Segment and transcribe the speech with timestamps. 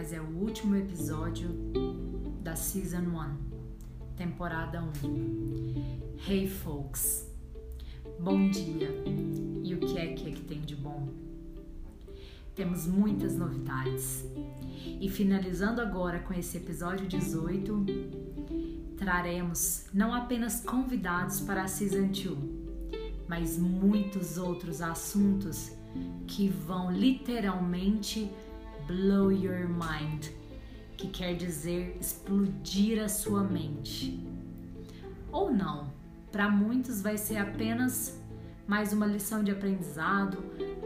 [0.00, 1.50] mas é o último episódio
[2.42, 4.92] da Season 1, temporada 1.
[6.26, 7.30] Hey folks,
[8.18, 8.88] bom dia!
[9.62, 11.06] E o que é que, é que tem de bom?
[12.54, 14.24] Temos muitas novidades.
[14.98, 17.84] E finalizando agora com esse episódio 18,
[18.96, 22.38] traremos não apenas convidados para a Season 2,
[23.28, 25.72] mas muitos outros assuntos
[26.26, 28.30] que vão literalmente
[28.86, 30.26] blow your mind,
[30.96, 34.26] que quer dizer explodir a sua mente.
[35.32, 35.92] Ou não,
[36.30, 38.20] para muitos vai ser apenas
[38.66, 40.38] mais uma lição de aprendizado,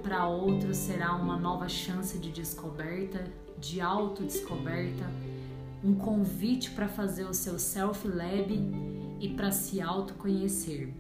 [0.02, 3.24] para outros será uma nova chance de descoberta,
[3.58, 5.04] de autodescoberta,
[5.82, 8.50] um convite para fazer o seu self-lab
[9.20, 10.94] e para se autoconhecer.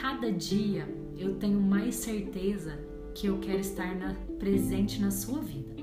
[0.00, 2.78] Cada dia eu tenho mais certeza
[3.14, 5.75] que eu quero estar na, presente na sua vida,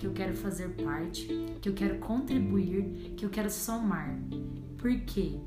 [0.00, 1.26] que eu quero fazer parte,
[1.60, 4.18] que eu quero contribuir, que eu quero somar.
[4.78, 5.38] Porque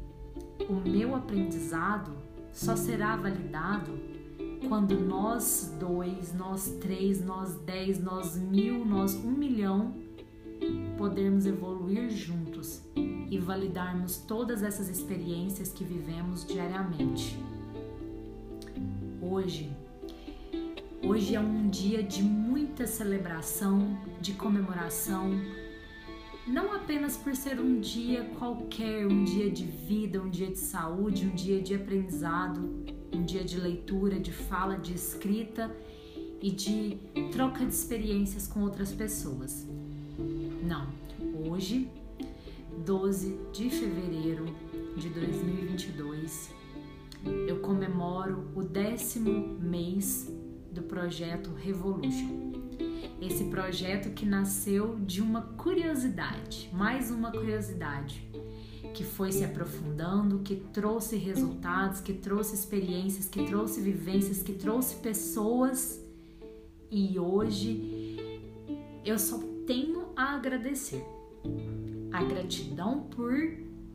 [0.70, 2.12] o meu aprendizado
[2.52, 4.00] só será validado
[4.70, 9.96] quando nós dois, nós três, nós dez, nós mil, nós um milhão
[11.00, 17.40] podermos evoluir juntos e validarmos todas essas experiências que vivemos diariamente.
[19.20, 19.76] Hoje,
[21.04, 25.32] hoje é um dia de muita celebração, de comemoração,
[26.48, 31.26] não apenas por ser um dia qualquer, um dia de vida, um dia de saúde,
[31.26, 35.76] um dia de aprendizado, um dia de leitura, de fala, de escrita
[36.42, 36.98] e de
[37.32, 39.68] troca de experiências com outras pessoas.
[40.64, 40.88] Não,
[41.50, 41.90] hoje,
[42.86, 44.46] 12 de fevereiro
[44.96, 46.52] de 2022,
[47.48, 50.30] eu comemoro o décimo mês
[50.74, 52.52] do projeto Revolution.
[53.22, 58.28] Esse projeto que nasceu de uma curiosidade, mais uma curiosidade,
[58.94, 64.96] que foi se aprofundando, que trouxe resultados, que trouxe experiências, que trouxe vivências, que trouxe
[64.96, 66.04] pessoas.
[66.92, 68.18] E hoje
[69.06, 71.04] eu só tenho a agradecer.
[72.12, 73.34] A gratidão por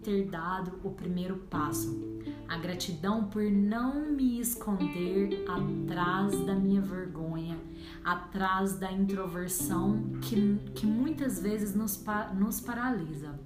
[0.03, 7.59] ter dado o primeiro passo, a gratidão por não me esconder atrás da minha vergonha,
[8.03, 12.03] atrás da introversão que, que muitas vezes nos,
[12.35, 13.39] nos paralisa.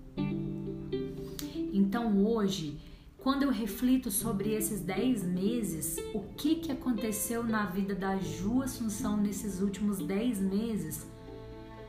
[1.72, 2.78] Então hoje,
[3.18, 8.62] quando eu reflito sobre esses 10 meses, o que, que aconteceu na vida da Ju
[8.62, 11.06] Assunção nesses últimos 10 meses,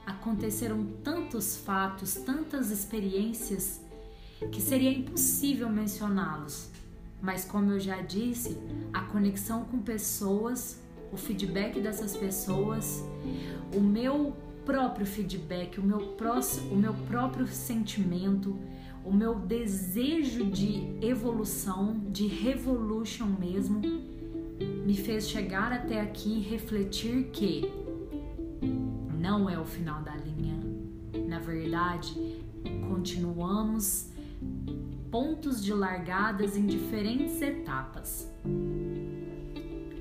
[0.05, 3.81] aconteceram tantos fatos, tantas experiências
[4.51, 6.69] que seria impossível mencioná-los.
[7.23, 8.57] Mas como eu já disse,
[8.91, 10.77] a conexão com pessoas,
[11.09, 13.01] o feedback dessas pessoas,
[13.73, 14.35] o meu
[14.65, 18.59] próprio feedback, o meu, próximo, o meu próprio sentimento,
[19.05, 23.79] o meu desejo de evolução, de revolution mesmo,
[24.85, 27.71] me fez chegar até aqui e refletir que
[29.17, 30.59] não é o final da linha.
[31.25, 32.43] Na verdade,
[32.89, 34.12] continuamos
[35.13, 38.27] pontos de largadas em diferentes etapas.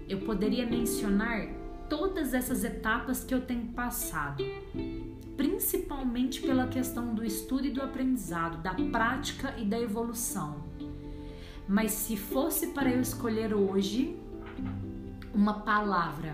[0.08, 1.48] Eu poderia mencionar
[1.86, 4.42] todas essas etapas que eu tenho passado,
[5.36, 10.64] principalmente pela questão do estudo e do aprendizado, da prática e da evolução.
[11.68, 14.16] Mas se fosse para eu escolher hoje
[15.34, 16.32] uma palavra,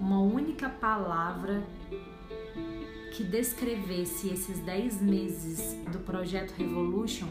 [0.00, 1.62] uma única palavra
[3.20, 7.28] que descrevesse esses 10 meses do projeto Revolution,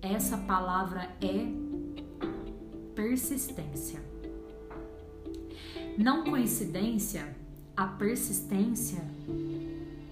[0.00, 1.46] essa palavra é
[2.94, 4.00] persistência.
[5.98, 7.36] Não coincidência,
[7.76, 9.04] a persistência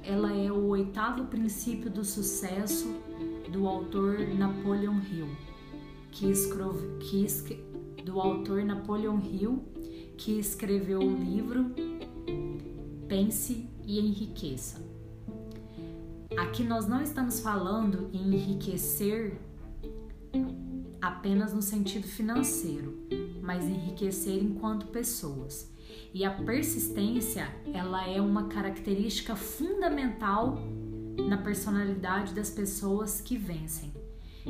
[0.02, 2.94] ela é o oitavo princípio do sucesso
[3.50, 5.30] do autor Napoleon Hill,
[6.10, 9.64] que escreve, que, do autor Napoleon Hill,
[10.18, 11.72] que escreveu o livro
[13.09, 14.80] Pense e enriqueça.
[16.36, 19.40] Aqui nós não estamos falando em enriquecer
[21.00, 22.94] apenas no sentido financeiro,
[23.40, 25.72] mas enriquecer enquanto pessoas.
[26.12, 30.58] E a persistência, ela é uma característica fundamental
[31.26, 33.90] na personalidade das pessoas que vencem,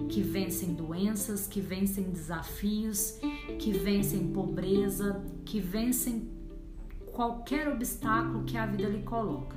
[0.09, 3.21] que vencem doenças, que vencem desafios,
[3.61, 6.38] que vencem pobreza, que vencem
[7.19, 9.57] qualquer obstáculo que a vida lhe coloca.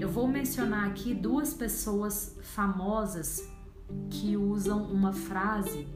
[0.00, 3.48] Eu vou mencionar aqui duas pessoas famosas
[4.10, 5.86] que usam uma frase.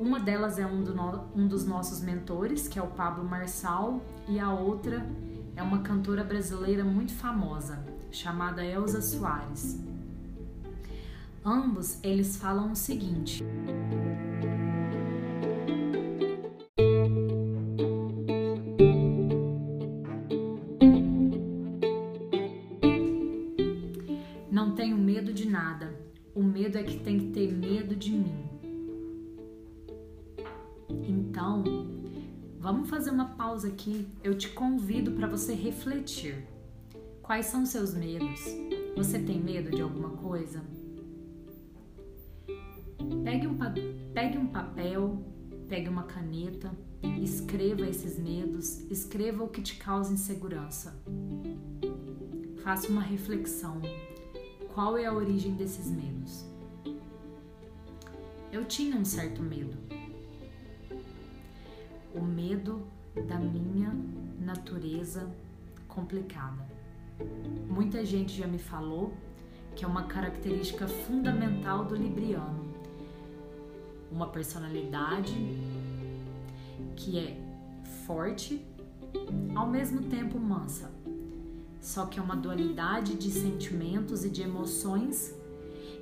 [0.00, 4.00] Uma delas é um, do no, um dos nossos mentores, que é o Pablo Marçal,
[4.28, 5.06] e a outra
[5.54, 7.78] é uma cantora brasileira muito famosa,
[8.10, 9.78] chamada Elza Soares.
[11.44, 13.44] Ambos eles falam o seguinte:
[26.56, 28.48] medo é que tem que ter medo de mim.
[31.06, 31.62] Então,
[32.58, 34.08] vamos fazer uma pausa aqui.
[34.24, 36.46] Eu te convido para você refletir.
[37.22, 38.40] Quais são seus medos?
[38.96, 40.64] Você tem medo de alguma coisa?
[43.22, 43.58] Pegue um,
[44.14, 45.22] pegue um papel,
[45.68, 46.72] pegue uma caneta,
[47.22, 50.98] escreva esses medos, escreva o que te causa insegurança.
[52.62, 53.82] Faça uma reflexão.
[54.76, 56.44] Qual é a origem desses medos?
[58.52, 59.74] Eu tinha um certo medo.
[62.14, 62.86] O medo
[63.26, 63.90] da minha
[64.38, 65.34] natureza
[65.88, 66.68] complicada.
[67.66, 69.14] Muita gente já me falou
[69.74, 72.66] que é uma característica fundamental do Libriano
[74.12, 75.34] uma personalidade
[76.96, 77.34] que é
[78.06, 78.62] forte,
[79.54, 80.95] ao mesmo tempo mansa.
[81.86, 85.32] Só que é uma dualidade de sentimentos e de emoções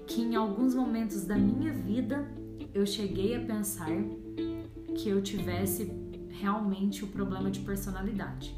[0.06, 2.26] que em alguns momentos da minha vida
[2.72, 3.90] eu cheguei a pensar
[4.96, 5.92] que eu tivesse
[6.30, 8.56] realmente o problema de personalidade.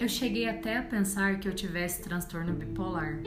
[0.00, 3.22] Eu cheguei até a pensar que eu tivesse transtorno bipolar.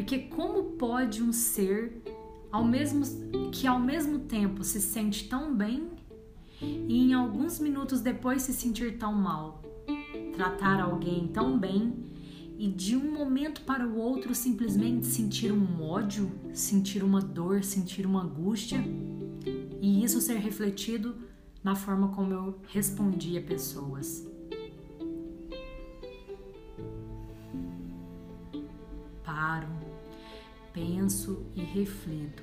[0.00, 2.02] Porque como pode um ser
[2.50, 3.04] ao mesmo
[3.52, 5.90] que ao mesmo tempo se sente tão bem
[6.58, 9.60] e em alguns minutos depois se sentir tão mal?
[10.32, 11.92] Tratar alguém tão bem
[12.58, 18.06] e de um momento para o outro simplesmente sentir um ódio, sentir uma dor, sentir
[18.06, 18.82] uma angústia
[19.82, 21.14] e isso ser refletido
[21.62, 24.26] na forma como eu respondi a pessoas.
[29.40, 29.68] paro,
[30.80, 32.42] penso e reflito.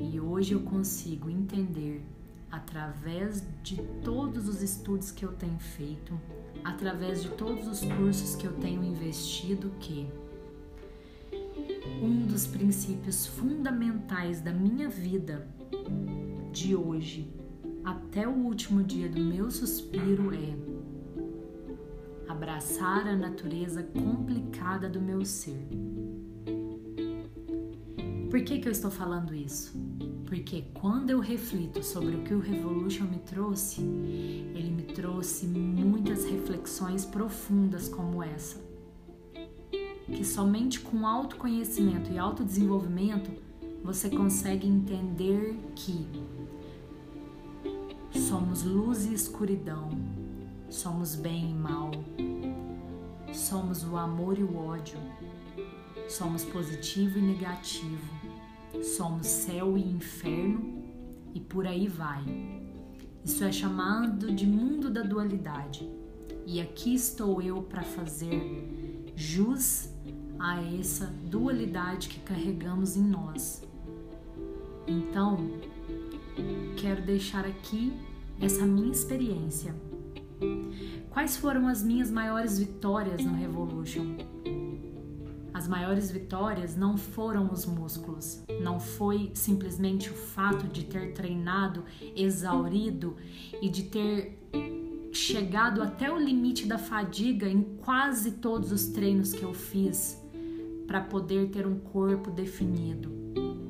[0.00, 2.04] E hoje eu consigo entender,
[2.50, 6.20] através de todos os estudos que eu tenho feito,
[6.64, 10.08] através de todos os cursos que eu tenho investido, que
[12.02, 15.46] um dos princípios fundamentais da minha vida
[16.50, 17.32] de hoje
[17.84, 20.69] até o último dia do meu suspiro é
[22.40, 25.68] abraçar a natureza complicada do meu ser.
[28.30, 29.78] Por que, que eu estou falando isso?
[30.24, 36.24] Porque quando eu reflito sobre o que o Revolution me trouxe, ele me trouxe muitas
[36.24, 38.58] reflexões profundas como essa.
[40.06, 43.30] Que somente com autoconhecimento e autodesenvolvimento
[43.84, 46.06] você consegue entender que
[48.18, 49.90] somos luz e escuridão,
[50.70, 51.90] Somos bem e mal.
[53.32, 54.98] Somos o amor e o ódio.
[56.08, 58.14] Somos positivo e negativo.
[58.82, 60.84] Somos céu e inferno
[61.34, 62.24] e por aí vai.
[63.24, 65.88] Isso é chamado de mundo da dualidade.
[66.46, 69.88] E aqui estou eu para fazer jus
[70.38, 73.62] a essa dualidade que carregamos em nós.
[74.86, 75.50] Então,
[76.76, 77.92] quero deixar aqui
[78.40, 79.74] essa minha experiência
[81.10, 84.16] Quais foram as minhas maiores vitórias no Revolution?
[85.52, 91.84] As maiores vitórias não foram os músculos, não foi simplesmente o fato de ter treinado
[92.16, 93.16] exaurido
[93.60, 94.38] e de ter
[95.12, 100.18] chegado até o limite da fadiga em quase todos os treinos que eu fiz
[100.86, 103.10] para poder ter um corpo definido.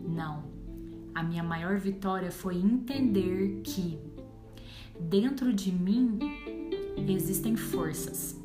[0.09, 0.45] Não.
[1.15, 3.99] A minha maior vitória foi entender que
[5.01, 6.19] dentro de mim
[7.09, 8.37] existem forças.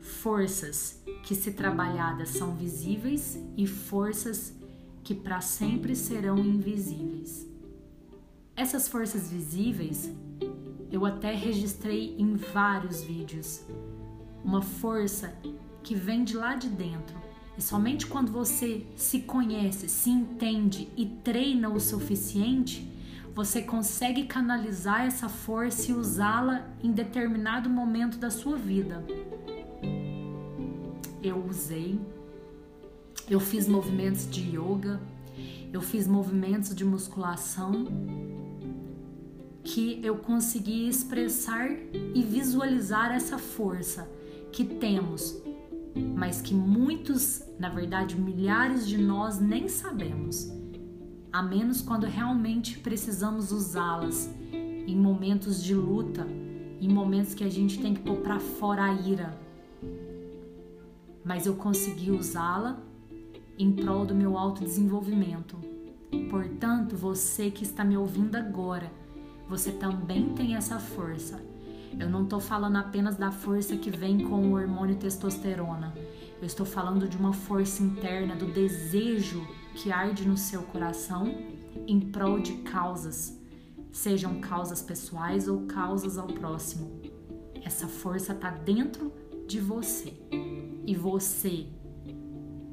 [0.00, 4.54] Forças que, se trabalhadas, são visíveis e forças
[5.02, 7.46] que para sempre serão invisíveis.
[8.54, 10.10] Essas forças visíveis
[10.90, 13.62] eu até registrei em vários vídeos.
[14.44, 15.32] Uma força
[15.82, 17.16] que vem de lá de dentro.
[17.56, 22.90] E somente quando você se conhece, se entende e treina o suficiente,
[23.34, 29.04] você consegue canalizar essa força e usá-la em determinado momento da sua vida.
[31.22, 32.00] Eu usei,
[33.28, 35.00] eu fiz movimentos de yoga,
[35.72, 37.86] eu fiz movimentos de musculação
[39.62, 41.70] que eu consegui expressar
[42.14, 44.08] e visualizar essa força
[44.50, 45.42] que temos,
[46.16, 50.50] mas que muitos, na verdade, milhares de nós nem sabemos,
[51.32, 56.26] a menos quando realmente precisamos usá-las em momentos de luta,
[56.80, 59.38] em momentos que a gente tem que pôr para fora a ira.
[61.24, 62.80] Mas eu consegui usá-la
[63.58, 65.58] em prol do meu autodesenvolvimento.
[66.30, 68.90] Portanto, você que está me ouvindo agora,
[69.48, 71.40] você também tem essa força.
[71.98, 75.92] Eu não estou falando apenas da força que vem com o hormônio testosterona.
[76.40, 79.46] Eu estou falando de uma força interna, do desejo
[79.78, 81.32] que arde no seu coração
[81.86, 83.40] em prol de causas,
[83.92, 87.00] sejam causas pessoais ou causas ao próximo.
[87.64, 89.12] Essa força está dentro
[89.46, 90.12] de você.
[90.84, 91.66] E você,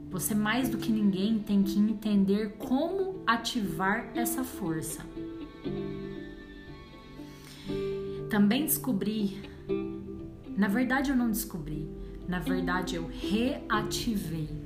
[0.09, 5.05] você mais do que ninguém tem que entender como ativar essa força.
[8.31, 9.43] Também descobri,
[10.57, 11.87] na verdade eu não descobri,
[12.27, 14.64] na verdade eu reativei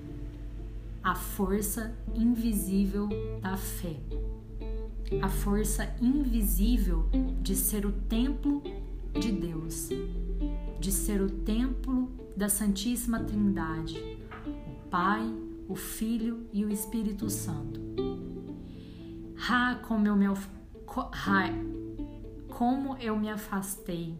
[1.03, 3.09] a força invisível
[3.41, 3.95] da fé.
[5.21, 7.09] A força invisível
[7.41, 8.61] de ser o templo
[9.19, 9.89] de Deus,
[10.79, 15.23] de ser o templo da Santíssima Trindade, o Pai,
[15.67, 17.79] o Filho e o Espírito Santo.
[19.49, 20.25] Ah, como eu me,
[22.49, 24.15] como eu me afastei.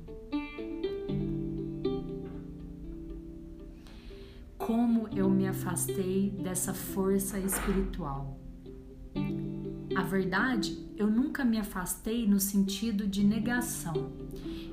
[5.20, 8.40] Eu me afastei dessa força espiritual.
[9.96, 14.12] A verdade, eu nunca me afastei no sentido de negação.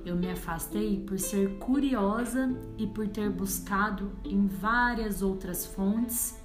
[0.04, 2.48] Eu me afastei por ser curiosa
[2.78, 6.36] e por ter buscado em várias outras fontes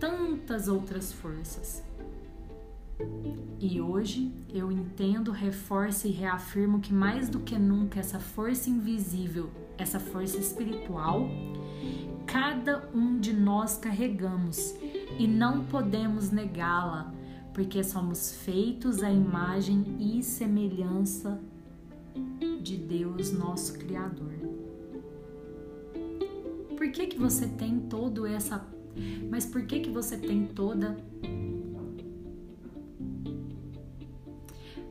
[0.00, 1.84] tantas outras forças.
[3.60, 9.50] E hoje eu entendo, reforço e reafirmo que mais do que nunca essa força invisível,
[9.76, 11.28] essa força espiritual,
[12.30, 14.74] cada um de nós carregamos
[15.18, 17.12] e não podemos negá-la,
[17.52, 21.40] porque somos feitos à imagem e semelhança
[22.62, 24.32] de Deus, nosso Criador.
[26.76, 28.64] Por que que você tem todo essa
[29.30, 30.96] mas por que que você tem toda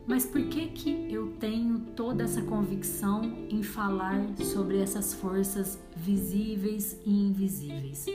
[0.10, 7.00] Mas por que que eu tenho toda essa convicção em falar sobre essas forças visíveis
[7.06, 8.08] e invisíveis?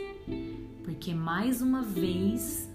[0.83, 2.69] Porque mais uma vez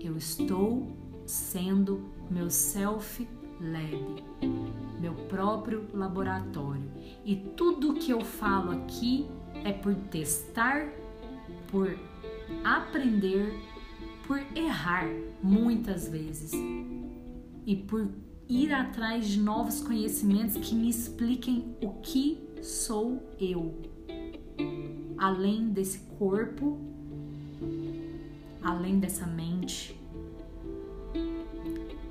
[0.00, 3.24] eu estou sendo meu self
[3.60, 4.24] lab,
[5.00, 6.90] meu próprio laboratório.
[7.24, 9.28] E tudo que eu falo aqui
[9.62, 10.88] é por testar,
[11.68, 11.96] por
[12.64, 13.54] aprender,
[14.26, 15.06] por errar
[15.40, 16.50] muitas vezes
[17.66, 18.08] e por
[18.48, 23.80] ir atrás de novos conhecimentos que me expliquem o que sou eu,
[25.16, 26.78] além desse corpo,
[28.62, 29.98] além dessa mente.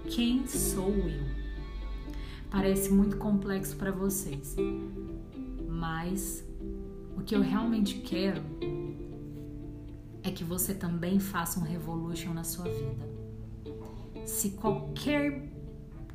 [0.09, 1.41] Quem sou eu?
[2.49, 4.55] Parece muito complexo para vocês,
[5.69, 6.43] mas
[7.15, 8.41] o que eu realmente quero
[10.23, 13.10] é que você também faça um revolution na sua vida
[14.31, 15.51] se qualquer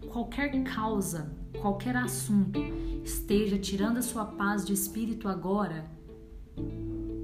[0.08, 1.30] qualquer causa,
[1.60, 2.58] qualquer assunto
[3.04, 5.84] esteja tirando a sua paz de espírito agora,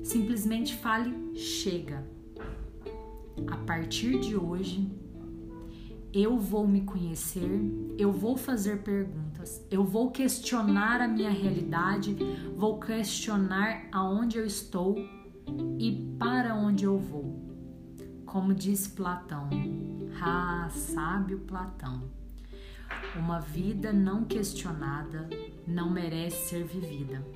[0.04, 2.06] simplesmente fale chega.
[3.46, 4.92] A partir de hoje,
[6.12, 7.48] eu vou me conhecer,
[7.96, 12.14] eu vou fazer perguntas, eu vou questionar a minha realidade,
[12.54, 14.94] vou questionar aonde eu estou
[15.78, 17.40] e para onde eu vou.
[18.26, 19.48] Como diz Platão,
[20.24, 22.02] ah, sábio Platão.
[23.16, 25.28] Uma vida não questionada
[25.66, 27.26] não merece ser vivida.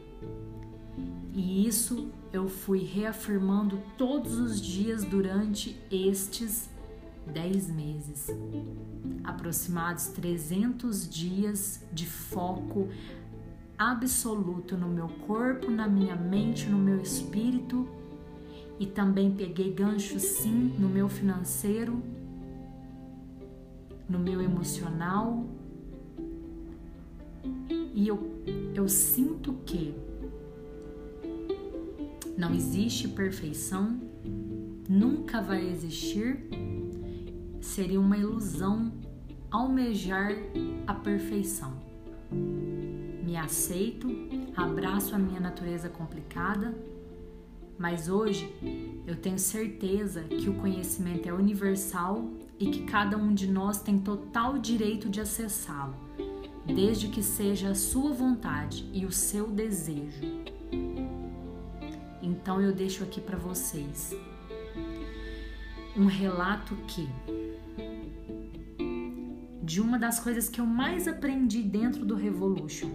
[1.35, 6.71] E isso eu fui reafirmando todos os dias durante estes
[7.27, 8.29] dez meses.
[9.25, 12.89] Aproximados 300 dias de foco
[13.77, 17.87] absoluto no meu corpo, na minha mente, no meu espírito
[18.79, 22.03] e também peguei gancho sim no meu financeiro
[24.09, 25.45] no meu emocional.
[27.95, 28.43] E eu,
[28.75, 29.95] eu sinto que
[32.37, 33.99] não existe perfeição,
[34.89, 36.47] nunca vai existir.
[37.61, 38.93] Seria uma ilusão
[39.51, 40.33] almejar
[40.87, 41.73] a perfeição.
[43.25, 44.09] Me aceito,
[44.55, 46.75] abraço a minha natureza complicada,
[47.79, 48.55] mas hoje
[49.07, 53.99] eu tenho certeza que o conhecimento é universal e que cada um de nós tem
[53.99, 55.95] total direito de acessá-lo,
[56.65, 60.23] desde que seja a sua vontade e o seu desejo.
[62.23, 64.15] Então eu deixo aqui para vocês
[65.97, 67.09] um relato que
[69.63, 72.89] de uma das coisas que eu mais aprendi dentro do Revolution.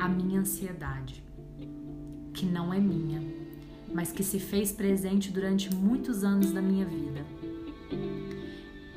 [0.00, 1.22] A minha ansiedade,
[2.34, 3.22] que não é minha,
[3.96, 7.24] mas que se fez presente durante muitos anos da minha vida.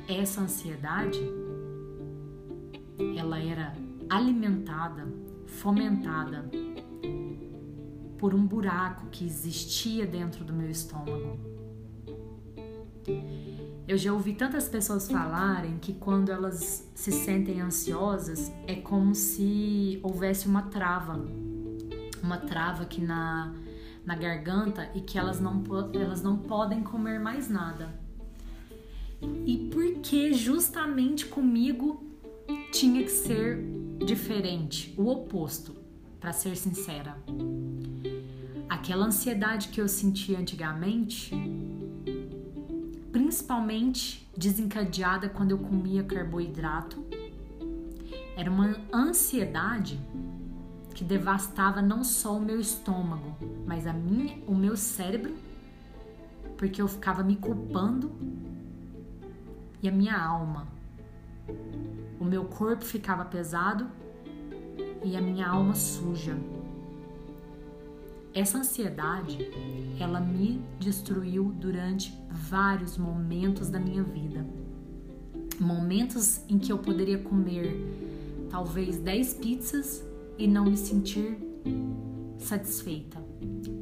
[0.06, 1.18] Essa ansiedade,
[3.16, 3.72] ela era
[4.10, 5.08] alimentada,
[5.46, 6.44] fomentada
[8.18, 11.38] por um buraco que existia dentro do meu estômago
[13.88, 19.98] eu já ouvi tantas pessoas falarem que quando elas se sentem ansiosas é como se
[20.00, 21.20] houvesse uma trava,
[22.22, 23.52] uma trava aqui na,
[24.04, 27.94] na garganta e que elas não, elas não podem comer mais nada.
[29.46, 32.02] E porque justamente comigo
[32.72, 33.62] tinha que ser
[34.04, 35.76] diferente, o oposto,
[36.18, 37.16] para ser sincera.
[38.68, 41.34] Aquela ansiedade que eu sentia antigamente
[43.12, 47.04] principalmente desencadeada quando eu comia carboidrato.
[48.36, 50.00] Era uma ansiedade
[51.00, 53.34] que devastava não só o meu estômago,
[53.66, 55.34] mas a minha, o meu cérebro,
[56.58, 58.12] porque eu ficava me culpando
[59.82, 60.68] e a minha alma.
[62.20, 63.86] O meu corpo ficava pesado
[65.02, 66.36] e a minha alma suja.
[68.34, 69.50] Essa ansiedade,
[69.98, 74.46] ela me destruiu durante vários momentos da minha vida.
[75.58, 77.74] Momentos em que eu poderia comer
[78.50, 80.09] talvez 10 pizzas
[80.40, 81.38] e não me sentir
[82.38, 83.22] satisfeita.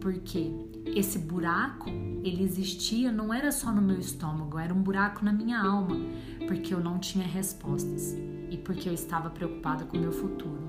[0.01, 0.51] Porque
[0.85, 5.61] esse buraco, ele existia, não era só no meu estômago, era um buraco na minha
[5.61, 5.97] alma,
[6.49, 8.17] porque eu não tinha respostas
[8.51, 10.69] e porque eu estava preocupada com o meu futuro.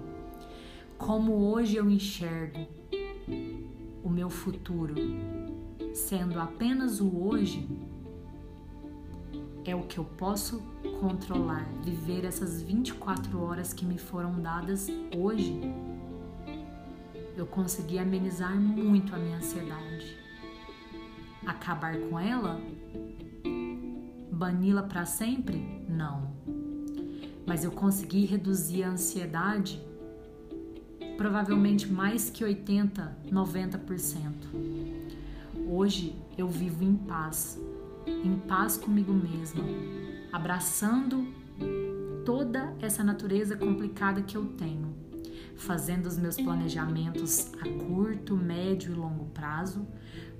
[0.95, 2.67] Como hoje eu enxergo
[4.03, 4.93] o meu futuro
[5.93, 7.67] sendo apenas o hoje,
[9.65, 10.61] é o que eu posso
[10.99, 15.59] controlar, viver essas 24 horas que me foram dadas hoje.
[17.35, 20.17] Eu consegui amenizar muito a minha ansiedade.
[21.45, 22.59] Acabar com ela?
[24.31, 25.85] Bani-la para sempre?
[25.87, 26.31] Não.
[27.45, 29.81] Mas eu consegui reduzir a ansiedade
[31.19, 34.31] provavelmente mais que 80, 90%.
[35.67, 37.59] Hoje eu vivo em paz,
[38.23, 39.63] em paz comigo mesma,
[40.31, 41.27] abraçando
[42.25, 44.95] toda essa natureza complicada que eu tenho,
[45.55, 49.87] fazendo os meus planejamentos a curto, médio e longo prazo,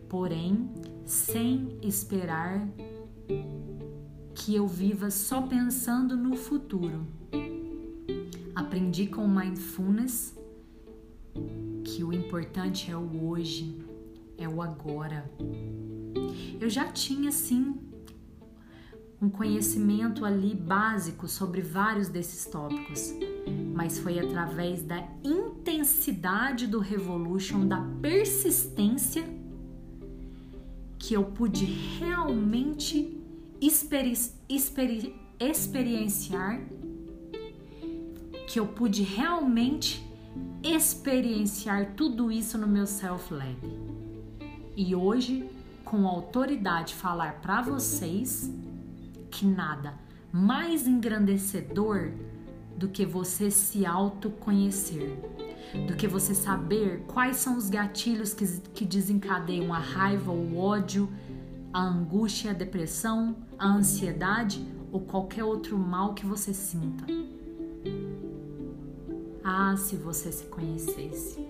[0.08, 0.70] porém
[1.06, 2.68] sem esperar
[4.36, 7.06] que eu viva só pensando no futuro.
[8.56, 10.38] Aprendi com mindfulness
[11.84, 13.78] que o importante é o hoje,
[14.38, 15.30] é o agora.
[16.60, 17.76] Eu já tinha sim
[19.22, 23.14] um conhecimento ali básico sobre vários desses tópicos,
[23.74, 29.24] mas foi através da intensidade do Revolution, da persistência,
[30.98, 33.18] que eu pude realmente
[33.62, 34.14] experi
[34.48, 36.62] experi experienciar,
[38.48, 40.06] que eu pude realmente
[40.62, 43.58] experienciar tudo isso no meu self-lab.
[44.76, 45.50] E hoje,
[45.90, 48.54] com autoridade, falar para vocês
[49.32, 49.96] que nada
[50.32, 52.12] mais engrandecedor
[52.78, 55.18] do que você se autoconhecer,
[55.88, 61.10] do que você saber quais são os gatilhos que, que desencadeiam a raiva, o ódio,
[61.74, 67.04] a angústia, a depressão, a ansiedade ou qualquer outro mal que você sinta.
[69.44, 71.44] Ah, se você se conhecesse.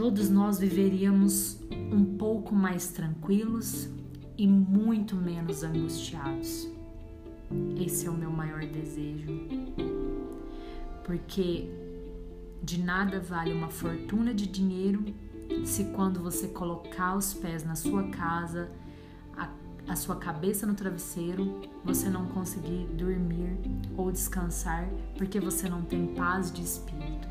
[0.00, 1.60] Todos nós viveríamos
[1.92, 3.86] um pouco mais tranquilos
[4.38, 6.66] e muito menos angustiados.
[7.78, 9.28] Esse é o meu maior desejo.
[11.04, 11.68] Porque
[12.62, 15.04] de nada vale uma fortuna de dinheiro
[15.66, 18.70] se quando você colocar os pés na sua casa
[19.86, 23.58] a sua cabeça no travesseiro, você não conseguir dormir
[23.98, 27.29] ou descansar porque você não tem paz de espírito.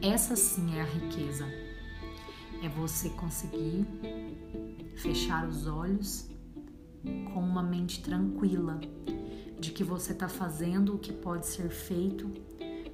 [0.00, 1.46] Essa sim é a riqueza.
[2.62, 3.86] É você conseguir
[4.96, 6.28] fechar os olhos
[7.32, 8.80] com uma mente tranquila
[9.58, 12.30] de que você está fazendo o que pode ser feito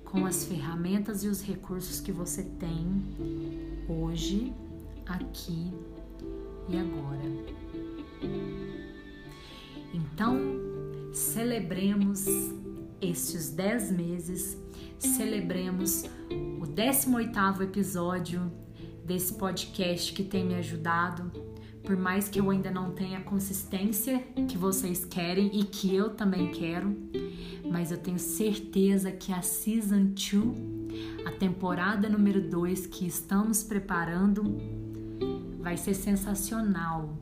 [0.05, 2.87] com as ferramentas e os recursos que você tem
[3.88, 4.53] hoje,
[5.07, 5.73] aqui
[6.69, 7.23] e agora.
[9.95, 10.38] Então,
[11.12, 12.27] celebremos
[13.03, 14.57] estes 10 meses,
[14.99, 16.05] celebremos
[16.61, 18.51] o 18º episódio
[19.05, 21.31] desse podcast que tem me ajudado,
[21.83, 26.11] por mais que eu ainda não tenha a consistência que vocês querem e que eu
[26.11, 26.97] também quero,
[27.69, 34.45] mas eu tenho certeza que a Season 2, a temporada número 2 que estamos preparando,
[35.59, 37.19] vai ser sensacional.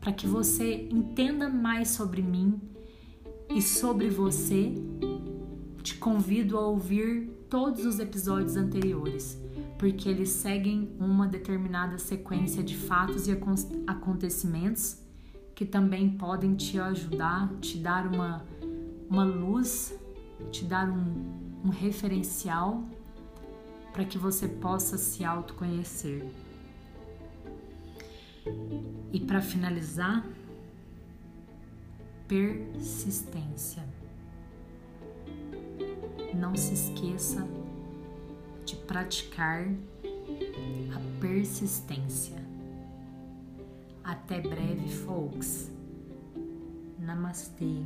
[0.00, 2.60] Para que você entenda mais sobre mim
[3.48, 4.74] e sobre você.
[5.82, 9.40] Te convido a ouvir todos os episódios anteriores,
[9.78, 13.38] porque eles seguem uma determinada sequência de fatos e
[13.86, 14.98] acontecimentos
[15.54, 18.44] que também podem te ajudar, te dar uma,
[19.08, 19.98] uma luz,
[20.50, 22.84] te dar um, um referencial
[23.90, 26.26] para que você possa se autoconhecer.
[29.10, 30.26] E para finalizar,
[32.28, 33.84] persistência.
[36.34, 37.46] Não se esqueça
[38.64, 39.66] de praticar
[40.94, 42.44] a persistência.
[44.02, 45.70] Até breve, folks.
[46.98, 47.84] Namastê.